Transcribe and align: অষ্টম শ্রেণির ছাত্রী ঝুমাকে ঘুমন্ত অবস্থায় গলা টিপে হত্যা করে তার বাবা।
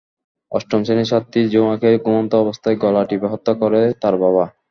অষ্টম 0.51 0.79
শ্রেণির 0.83 1.09
ছাত্রী 1.11 1.39
ঝুমাকে 1.49 1.89
ঘুমন্ত 2.03 2.31
অবস্থায় 2.35 2.77
গলা 2.83 3.01
টিপে 3.05 3.27
হত্যা 3.33 3.53
করে 3.61 3.81
তার 4.01 4.15
বাবা। 4.17 4.43